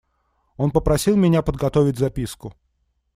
Он 0.57 0.71
попросил 0.71 1.15
меня 1.15 1.43
подготовить 1.43 1.99
записку. 1.99 2.55